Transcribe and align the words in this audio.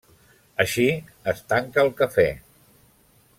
Així 0.63 0.85
es 1.33 1.43
tanca 1.53 1.83
el 1.85 1.93
Cafè. 2.01 2.27